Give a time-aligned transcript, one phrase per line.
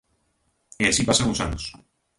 [0.83, 1.63] E así pasan os anos.